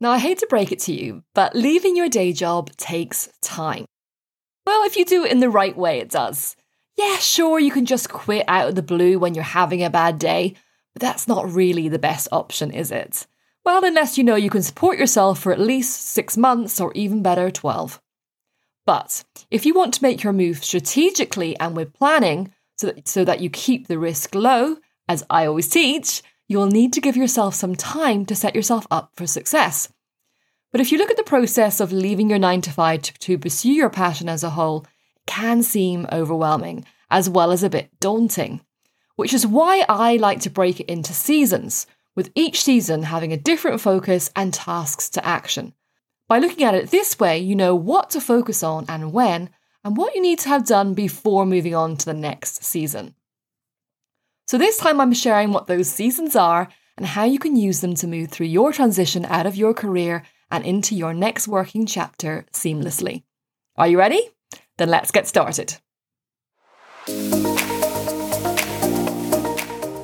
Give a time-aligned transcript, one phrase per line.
[0.00, 3.86] Now, I hate to break it to you, but leaving your day job takes time.
[4.66, 6.56] Well, if you do it in the right way, it does.
[6.96, 10.18] Yeah, sure, you can just quit out of the blue when you're having a bad
[10.18, 10.54] day,
[10.92, 13.26] but that's not really the best option, is it?
[13.64, 17.22] Well, unless you know you can support yourself for at least six months or even
[17.22, 18.00] better, 12.
[18.86, 23.24] But if you want to make your move strategically and with planning so that, so
[23.24, 24.76] that you keep the risk low,
[25.08, 29.12] as I always teach, you'll need to give yourself some time to set yourself up
[29.14, 29.92] for success.
[30.72, 33.38] But if you look at the process of leaving your 9 to 5 to, to
[33.38, 37.90] pursue your passion as a whole, it can seem overwhelming as well as a bit
[38.00, 38.60] daunting.
[39.16, 43.38] Which is why I like to break it into seasons, with each season having a
[43.38, 45.72] different focus and tasks to action.
[46.28, 49.50] By looking at it this way, you know what to focus on and when,
[49.84, 53.14] and what you need to have done before moving on to the next season.
[54.46, 57.96] So, this time I'm sharing what those seasons are and how you can use them
[57.96, 62.46] to move through your transition out of your career and into your next working chapter
[62.52, 63.24] seamlessly.
[63.74, 64.30] Are you ready?
[64.78, 65.78] Then let's get started.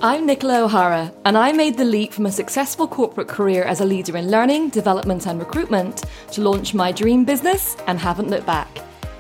[0.03, 3.85] I'm Nicola O'Hara, and I made the leap from a successful corporate career as a
[3.85, 6.03] leader in learning, development, and recruitment
[6.33, 8.69] to launch my dream business and haven't looked back.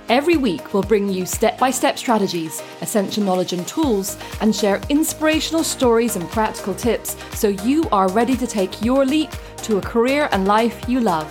[0.08, 4.80] Every week, we'll bring you step by step strategies, essential knowledge and tools, and share
[4.88, 9.80] inspirational stories and practical tips so you are ready to take your leap to a
[9.80, 11.30] career and life you love.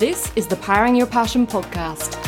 [0.00, 2.20] This is the Powering Your Passion podcast.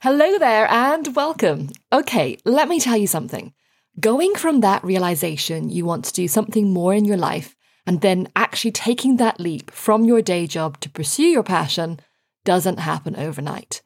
[0.00, 1.70] Hello there and welcome.
[1.92, 3.52] Okay, let me tell you something.
[4.00, 7.54] Going from that realization you want to do something more in your life
[7.88, 11.98] and then actually taking that leap from your day job to pursue your passion
[12.44, 13.80] doesn't happen overnight.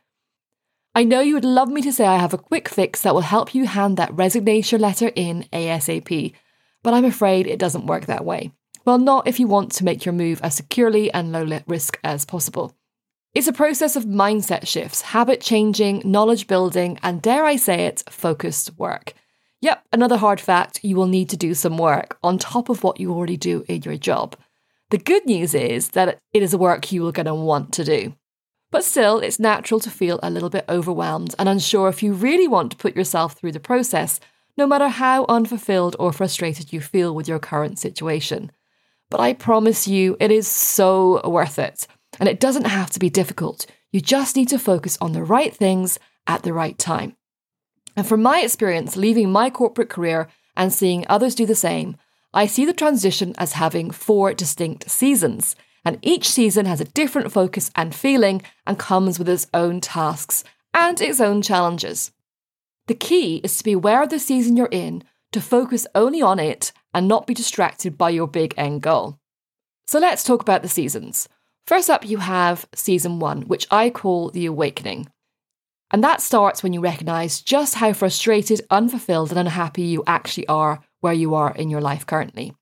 [0.92, 3.20] I know you would love me to say I have a quick fix that will
[3.20, 6.34] help you hand that resignation letter in ASAP,
[6.82, 8.50] but I'm afraid it doesn't work that way.
[8.84, 12.24] Well, not if you want to make your move as securely and low risk as
[12.24, 12.74] possible.
[13.34, 18.02] It's a process of mindset shifts, habit changing, knowledge building, and dare I say it,
[18.10, 19.14] focused work.
[19.62, 22.98] Yep, another hard fact you will need to do some work on top of what
[22.98, 24.36] you already do in your job.
[24.90, 27.84] The good news is that it is a work you are going to want to
[27.84, 28.14] do.
[28.72, 32.48] But still, it's natural to feel a little bit overwhelmed and unsure if you really
[32.48, 34.18] want to put yourself through the process,
[34.56, 38.50] no matter how unfulfilled or frustrated you feel with your current situation.
[39.10, 41.86] But I promise you, it is so worth it.
[42.18, 43.66] And it doesn't have to be difficult.
[43.92, 47.16] You just need to focus on the right things at the right time.
[47.96, 51.96] And from my experience leaving my corporate career and seeing others do the same,
[52.34, 55.54] I see the transition as having four distinct seasons.
[55.84, 60.44] And each season has a different focus and feeling and comes with its own tasks
[60.72, 62.12] and its own challenges.
[62.86, 66.38] The key is to be aware of the season you're in, to focus only on
[66.38, 69.18] it and not be distracted by your big end goal.
[69.86, 71.28] So let's talk about the seasons.
[71.66, 75.08] First up, you have season one, which I call the awakening.
[75.92, 80.82] And that starts when you recognize just how frustrated, unfulfilled, and unhappy you actually are
[81.00, 82.54] where you are in your life currently.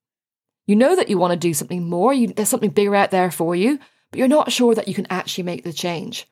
[0.67, 3.31] You know that you want to do something more, you, there's something bigger out there
[3.31, 3.79] for you,
[4.11, 6.27] but you're not sure that you can actually make the change.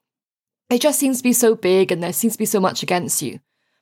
[0.70, 3.22] It just seems to be so big and there seems to be so much against
[3.22, 3.40] you.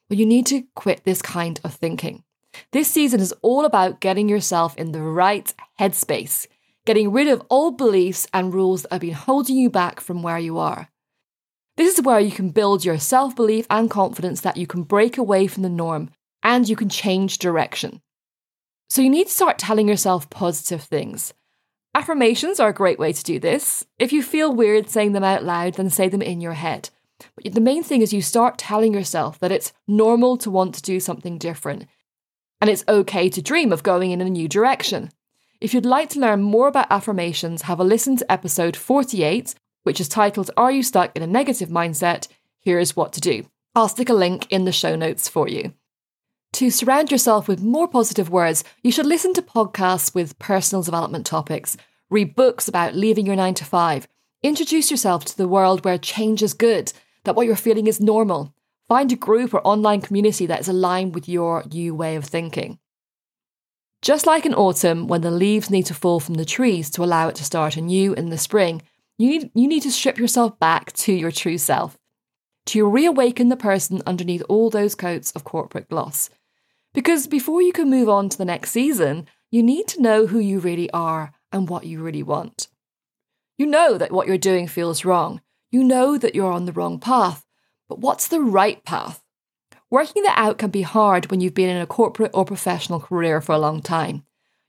[0.07, 2.23] But you need to quit this kind of thinking.
[2.72, 6.47] This season is all about getting yourself in the right headspace,
[6.85, 10.39] getting rid of old beliefs and rules that have been holding you back from where
[10.39, 10.89] you are.
[11.78, 15.18] This is where you can build your self belief and confidence that you can break
[15.18, 16.10] away from the norm
[16.44, 18.02] and you can change direction.
[18.90, 21.34] So you need to start telling yourself positive things.
[21.94, 23.86] Affirmations are a great way to do this.
[24.00, 26.90] If you feel weird saying them out loud, then say them in your head.
[27.36, 30.82] But the main thing is you start telling yourself that it's normal to want to
[30.82, 31.86] do something different.
[32.62, 35.09] And it's okay to dream of going in a new direction.
[35.59, 39.56] If you'd like to learn more about affirmations, have a listen to episode 48,
[39.88, 42.28] which is titled Are You Stuck in a Negative Mindset?
[42.59, 43.46] Here's what to do.
[43.74, 45.72] I'll stick a link in the show notes for you.
[46.53, 51.26] To surround yourself with more positive words, you should listen to podcasts with personal development
[51.26, 51.78] topics,
[52.09, 54.09] read books about leaving your 9 to 5,
[54.44, 56.91] introduce yourself to the world where change is good,
[57.23, 58.53] that what you're feeling is normal.
[58.90, 62.78] Find a group or online community that is aligned with your new way of thinking.
[64.02, 67.29] Just like in autumn, when the leaves need to fall from the trees to allow
[67.29, 68.82] it to start anew in the spring,
[69.17, 71.97] you need, you need to strip yourself back to your true self,
[72.67, 76.29] to reawaken the person underneath all those coats of corporate gloss.
[76.93, 80.40] Because before you can move on to the next season, you need to know who
[80.40, 82.67] you really are and what you really want.
[83.58, 85.41] You know that what you're doing feels wrong.
[85.72, 87.46] You know that you're on the wrong path.
[87.90, 89.23] But what's the right path?
[89.90, 93.40] Working that out can be hard when you've been in a corporate or professional career
[93.40, 94.25] for a long time.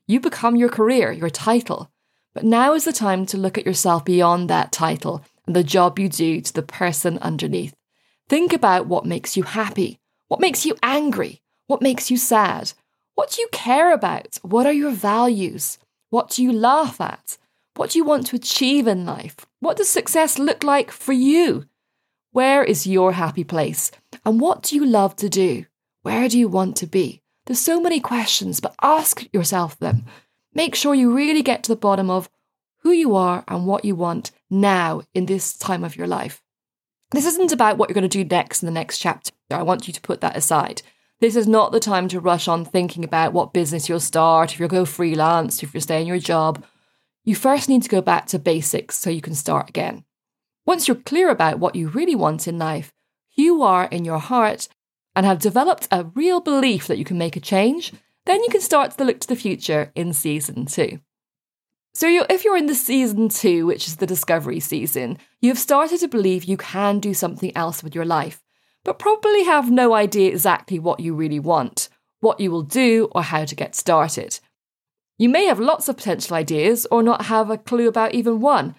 [0.07, 1.91] You become your career, your title.
[2.39, 5.99] But now is the time to look at yourself beyond that title and the job
[5.99, 7.75] you do to the person underneath.
[8.29, 9.99] Think about what makes you happy,
[10.29, 12.71] what makes you angry, what makes you sad,
[13.15, 15.79] what do you care about, what are your values,
[16.11, 17.37] what do you laugh at,
[17.75, 21.65] what do you want to achieve in life, what does success look like for you?
[22.31, 23.91] Where is your happy place?
[24.25, 25.65] And what do you love to do?
[26.03, 27.21] Where do you want to be?
[27.47, 30.05] There's so many questions, but ask yourself them.
[30.53, 32.29] Make sure you really get to the bottom of
[32.79, 36.41] who you are and what you want now in this time of your life.
[37.11, 39.31] This isn't about what you're going to do next in the next chapter.
[39.51, 40.81] I want you to put that aside.
[41.19, 44.59] This is not the time to rush on thinking about what business you'll start, if
[44.59, 46.63] you'll go freelance, if you'll stay in your job.
[47.25, 50.05] You first need to go back to basics so you can start again.
[50.65, 52.93] Once you're clear about what you really want in life,
[53.35, 54.67] you are in your heart,
[55.15, 57.91] and have developed a real belief that you can make a change,
[58.29, 60.99] then you can start to look to the future in season two.
[61.93, 65.99] So, if you're in the season two, which is the discovery season, you have started
[66.01, 68.43] to believe you can do something else with your life,
[68.85, 71.89] but probably have no idea exactly what you really want,
[72.19, 74.39] what you will do, or how to get started.
[75.17, 78.75] You may have lots of potential ideas or not have a clue about even one,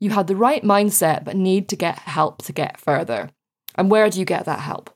[0.00, 3.30] you have the right mindset but need to get help to get further.
[3.74, 4.90] And where do you get that help?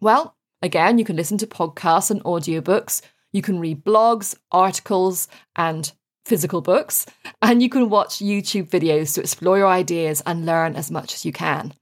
[0.00, 5.92] Well, again, you can listen to podcasts and audiobooks, you can read blogs, articles, and
[6.24, 7.06] physical books,
[7.42, 11.24] and you can watch YouTube videos to explore your ideas and learn as much as
[11.24, 11.72] you can.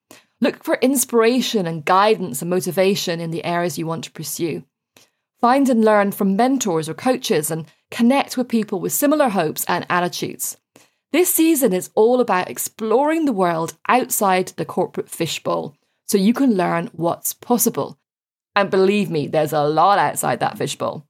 [0.40, 4.64] Look for inspiration and guidance and motivation in the areas you want to pursue.
[5.40, 9.86] Find and learn from mentors or coaches and connect with people with similar hopes and
[9.88, 10.56] attitudes.
[11.10, 15.74] This season is all about exploring the world outside the corporate fishbowl
[16.06, 17.98] so you can learn what's possible.
[18.54, 21.07] And believe me, there's a lot outside that fishbowl.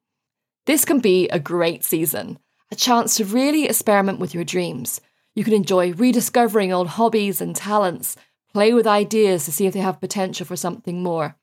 [0.69, 2.38] This can be a great season,
[2.70, 5.00] a chance to really experiment with your dreams.
[5.35, 8.17] You can enjoy rediscovering old hobbies and talents,
[8.53, 11.37] play with ideas to see if they have potential for something more.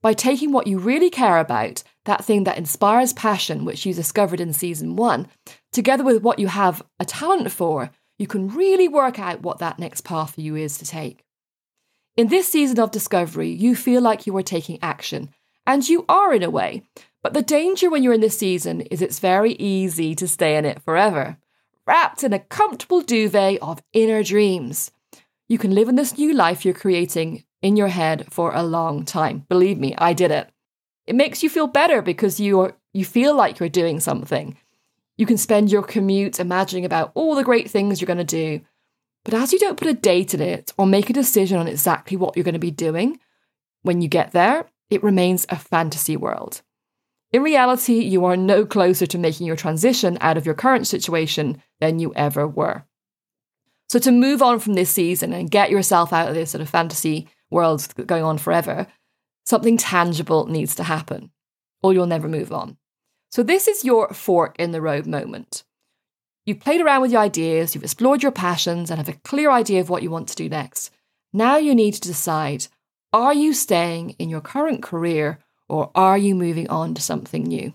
[0.00, 4.40] By taking what you really care about, that thing that inspires passion, which you discovered
[4.40, 5.28] in season one,
[5.72, 9.78] together with what you have a talent for, you can really work out what that
[9.78, 11.22] next path for you is to take.
[12.16, 15.28] In this season of discovery, you feel like you are taking action,
[15.66, 16.82] and you are in a way.
[17.22, 20.64] But the danger when you're in this season is it's very easy to stay in
[20.64, 21.36] it forever,
[21.86, 24.90] wrapped in a comfortable duvet of inner dreams.
[25.48, 29.04] You can live in this new life you're creating in your head for a long
[29.04, 29.44] time.
[29.48, 30.48] Believe me, I did it.
[31.06, 34.56] It makes you feel better because you are, you feel like you're doing something.
[35.18, 38.62] You can spend your commute imagining about all the great things you're going to do.
[39.24, 42.16] But as you don't put a date in it or make a decision on exactly
[42.16, 43.20] what you're going to be doing,
[43.82, 46.62] when you get there, it remains a fantasy world.
[47.32, 51.62] In reality, you are no closer to making your transition out of your current situation
[51.78, 52.84] than you ever were.
[53.88, 56.68] So, to move on from this season and get yourself out of this sort of
[56.68, 58.86] fantasy world going on forever,
[59.44, 61.30] something tangible needs to happen,
[61.82, 62.76] or you'll never move on.
[63.30, 65.62] So, this is your fork in the road moment.
[66.46, 69.80] You've played around with your ideas, you've explored your passions, and have a clear idea
[69.80, 70.90] of what you want to do next.
[71.32, 72.66] Now you need to decide
[73.12, 75.38] are you staying in your current career
[75.70, 77.72] or are you moving on to something new?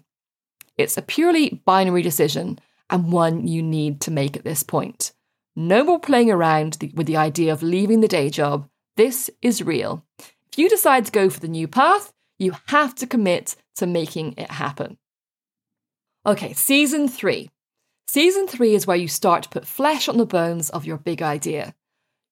[0.77, 2.59] It's a purely binary decision
[2.89, 5.13] and one you need to make at this point.
[5.55, 8.67] No more playing around with the idea of leaving the day job.
[8.97, 10.03] This is real.
[10.19, 14.33] If you decide to go for the new path, you have to commit to making
[14.37, 14.97] it happen.
[16.25, 17.49] Okay, season three.
[18.07, 21.21] Season three is where you start to put flesh on the bones of your big
[21.21, 21.73] idea.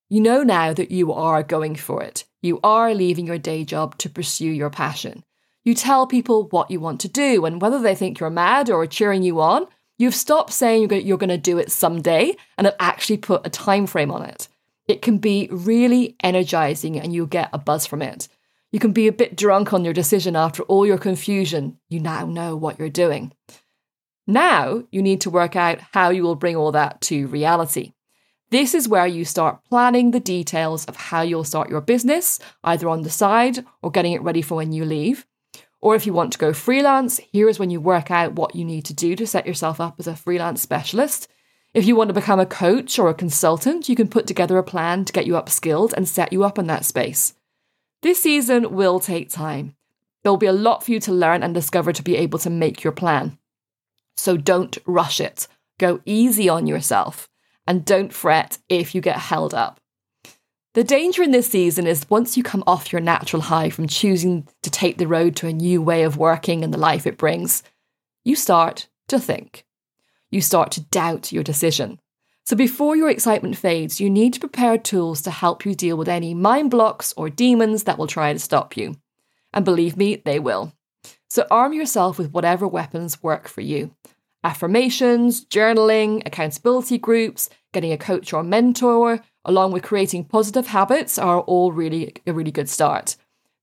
[0.10, 2.25] You know now that you are going for it.
[2.41, 5.24] You are leaving your day job to pursue your passion.
[5.63, 8.82] You tell people what you want to do, and whether they think you're mad or
[8.82, 9.67] are cheering you on,
[9.98, 13.88] you've stopped saying you're going to do it someday and have actually put a time
[13.88, 14.50] frame on it.
[14.88, 18.27] It can be really energizing and you'll get a buzz from it.
[18.72, 21.77] You can be a bit drunk on your decision after all your confusion.
[21.89, 23.32] You now know what you're doing.
[24.27, 27.93] Now you need to work out how you will bring all that to reality.
[28.50, 32.89] This is where you start planning the details of how you'll start your business, either
[32.89, 35.25] on the side or getting it ready for when you leave.
[35.83, 38.63] Or if you want to go freelance, here is when you work out what you
[38.63, 41.27] need to do to set yourself up as a freelance specialist.
[41.73, 44.63] If you want to become a coach or a consultant, you can put together a
[44.63, 47.33] plan to get you upskilled and set you up in that space.
[48.01, 49.75] This season will take time.
[50.23, 52.49] There will be a lot for you to learn and discover to be able to
[52.49, 53.37] make your plan.
[54.15, 55.49] So don't rush it.
[55.79, 57.27] Go easy on yourself
[57.67, 59.81] and don't fret if you get held up.
[60.74, 64.48] The danger in this season is once you come off your natural high from choosing
[64.63, 67.62] to take the road to a new way of working and the life it brings,
[68.25, 69.65] you start to think.
[70.32, 72.00] You start to doubt your decision.
[72.46, 76.10] So before your excitement fades, you need to prepare tools to help you deal with
[76.10, 78.96] any mind blocks or demons that will try to stop you.
[79.53, 80.74] And believe me, they will.
[81.30, 83.96] So arm yourself with whatever weapons work for you.
[84.44, 91.41] Affirmations, journaling, accountability groups, getting a coach or mentor, along with creating positive habits are
[91.41, 93.15] all really a really good start.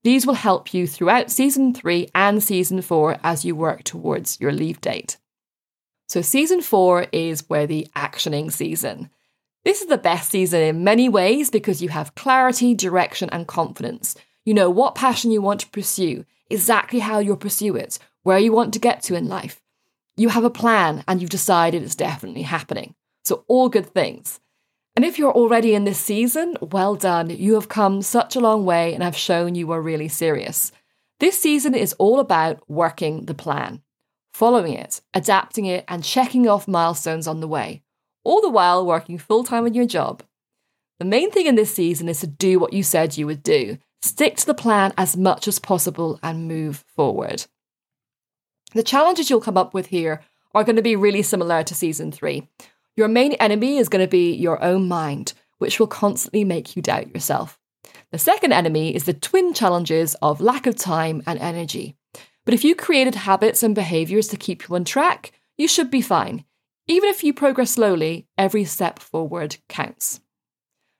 [0.02, 4.52] These will help you throughout season 3 and season 4 as you work towards your
[4.52, 5.18] leave date.
[6.08, 9.10] So season 4 is where the actioning season.
[9.64, 14.16] This is the best season in many ways because you have clarity, direction and confidence.
[14.46, 18.52] You know what passion you want to pursue, exactly how you'll pursue it, where you
[18.52, 19.60] want to get to in life.
[20.16, 22.94] You have a plan and you've decided it's definitely happening.
[23.24, 24.40] So all good things.
[24.96, 27.30] And if you're already in this season, well done.
[27.30, 30.72] You have come such a long way and have shown you are really serious.
[31.20, 33.82] This season is all about working the plan,
[34.32, 37.82] following it, adapting it, and checking off milestones on the way,
[38.24, 40.22] all the while working full time on your job.
[40.98, 43.78] The main thing in this season is to do what you said you would do,
[44.02, 47.46] stick to the plan as much as possible, and move forward.
[48.74, 50.22] The challenges you'll come up with here
[50.54, 52.48] are going to be really similar to season three.
[52.96, 56.82] Your main enemy is going to be your own mind, which will constantly make you
[56.82, 57.58] doubt yourself.
[58.12, 61.96] The second enemy is the twin challenges of lack of time and energy.
[62.44, 66.02] But if you created habits and behaviors to keep you on track, you should be
[66.02, 66.44] fine.
[66.88, 70.20] Even if you progress slowly, every step forward counts.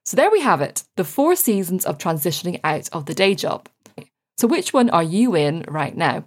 [0.04, 3.68] So there we have it the four seasons of transitioning out of the day job.
[4.38, 6.24] So, which one are you in right now?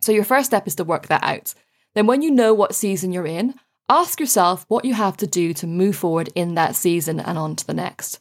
[0.00, 1.54] So, your first step is to work that out.
[1.94, 3.54] Then, when you know what season you're in,
[3.92, 7.56] Ask yourself what you have to do to move forward in that season and on
[7.56, 8.20] to the next.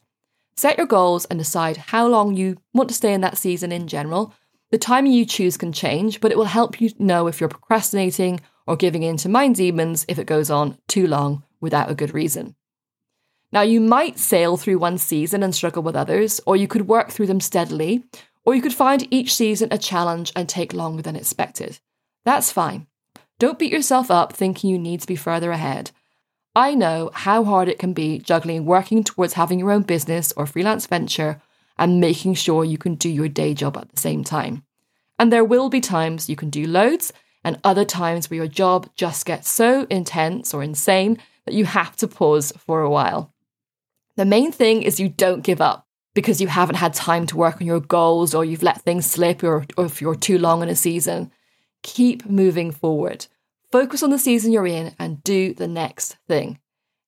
[0.58, 3.88] Set your goals and decide how long you want to stay in that season in
[3.88, 4.34] general.
[4.72, 8.42] The timing you choose can change, but it will help you know if you're procrastinating
[8.68, 12.13] or giving in to mind demons if it goes on too long without a good
[12.13, 12.54] reason.
[13.54, 17.12] Now, you might sail through one season and struggle with others, or you could work
[17.12, 18.04] through them steadily,
[18.44, 21.80] or you could find each season a challenge and take longer than expected.
[22.25, 22.88] That's fine.
[23.41, 25.89] Don't beat yourself up thinking you need to be further ahead.
[26.55, 30.45] I know how hard it can be juggling working towards having your own business or
[30.45, 31.41] freelance venture
[31.75, 34.63] and making sure you can do your day job at the same time.
[35.17, 38.88] And there will be times you can do loads and other times where your job
[38.93, 41.17] just gets so intense or insane
[41.48, 43.33] that you have to pause for a while.
[44.17, 47.60] The main thing is you don't give up because you haven't had time to work
[47.60, 50.69] on your goals or you've let things slip or, or if you're too long in
[50.69, 51.31] a season.
[51.83, 53.27] Keep moving forward.
[53.71, 56.59] Focus on the season you're in and do the next thing.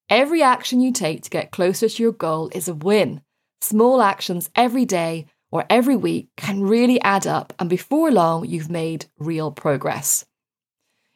[0.10, 3.22] Every action you take to get closer to your goal is a win.
[3.62, 8.72] Small actions every day or every week can really add up, and before long, you've
[8.72, 10.26] made real progress.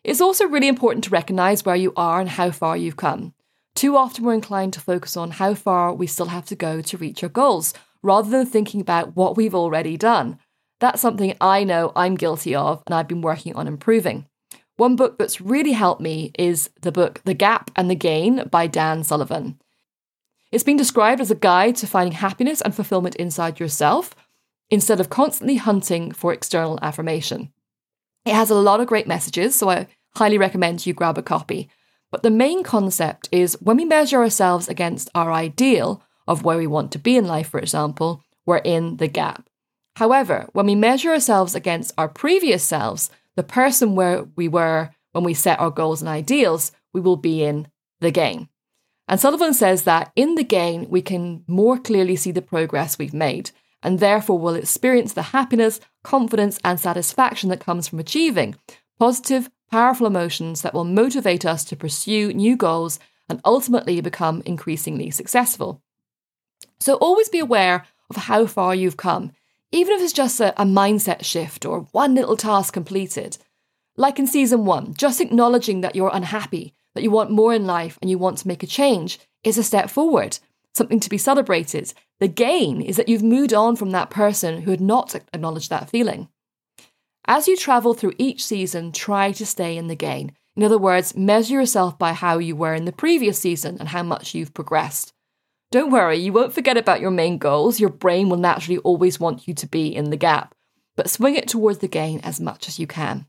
[0.04, 3.34] It's also really important to recognize where you are and how far you've come.
[3.74, 6.98] Too often, we're inclined to focus on how far we still have to go to
[6.98, 7.74] reach our goals,
[8.04, 10.38] rather than thinking about what we've already done.
[10.80, 14.28] That's something I know I'm guilty of and I've been working on improving.
[14.76, 18.68] One book that's really helped me is the book The Gap and the Gain by
[18.68, 19.60] Dan Sullivan.
[20.52, 24.16] It's been described as a guide to finding happiness and fulfillment inside yourself
[24.70, 27.52] instead of constantly hunting for external affirmation.
[28.26, 31.70] It has a lot of great messages, so I highly recommend you grab a copy.
[32.12, 36.68] But the main concept is when we measure ourselves against our ideal of where we
[36.68, 39.48] want to be in life, for example, we're in the gap.
[39.98, 45.24] However, when we measure ourselves against our previous selves, the person where we were when
[45.24, 47.68] we set our goals and ideals, we will be in
[48.00, 48.48] the gain.
[49.08, 53.12] And Sullivan says that in the gain, we can more clearly see the progress we've
[53.12, 53.50] made,
[53.82, 58.56] and therefore will experience the happiness, confidence, and satisfaction that comes from achieving
[59.00, 65.10] positive, powerful emotions that will motivate us to pursue new goals and ultimately become increasingly
[65.10, 65.82] successful.
[66.80, 69.32] So always be aware of how far you've come
[69.72, 73.38] even if it's just a, a mindset shift or one little task completed.
[73.96, 77.98] Like in season one, just acknowledging that you're unhappy, that you want more in life,
[78.02, 80.40] and you want to make a change is a step forward,
[80.74, 81.94] something to be celebrated.
[82.20, 85.90] The gain is that you've moved on from that person who had not acknowledged that
[85.90, 86.30] feeling.
[87.26, 90.34] As you travel through each season, try to stay in the gain.
[90.56, 94.02] In other words, measure yourself by how you were in the previous season and how
[94.02, 95.14] much you've progressed.
[95.72, 97.80] Don't worry, you won't forget about your main goals.
[97.80, 100.56] Your brain will naturally always want you to be in the gap,
[100.96, 103.26] but swing it towards the gain as much as you can.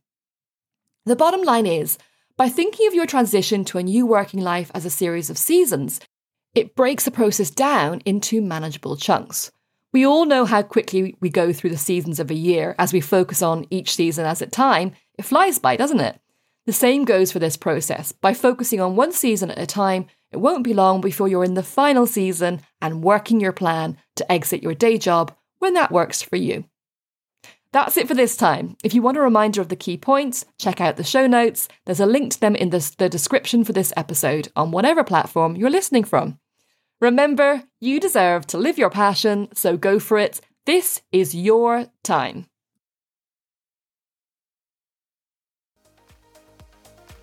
[1.04, 1.98] The bottom line is
[2.36, 6.00] by thinking of your transition to a new working life as a series of seasons,
[6.54, 9.50] it breaks the process down into manageable chunks.
[9.92, 13.00] We all know how quickly we go through the seasons of a year as we
[13.00, 14.92] focus on each season as a time.
[15.18, 16.20] It flies by, doesn't it?
[16.66, 18.12] The same goes for this process.
[18.12, 21.54] By focusing on one season at a time, it won't be long before you're in
[21.54, 26.22] the final season and working your plan to exit your day job when that works
[26.22, 26.64] for you.
[27.72, 28.76] That's it for this time.
[28.82, 31.68] If you want a reminder of the key points, check out the show notes.
[31.84, 35.54] There's a link to them in the, the description for this episode on whatever platform
[35.54, 36.38] you're listening from.
[37.00, 40.40] Remember, you deserve to live your passion, so go for it.
[40.66, 42.46] This is your time.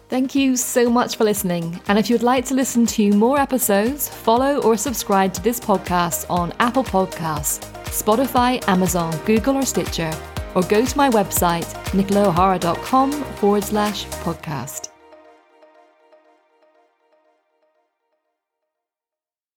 [0.08, 1.82] Thank you so much for listening.
[1.88, 6.30] And if you'd like to listen to more episodes, follow or subscribe to this podcast
[6.30, 10.12] on Apple Podcasts, Spotify, Amazon, Google, or Stitcher,
[10.54, 14.95] or go to my website, nicolaohara.com forward slash podcast.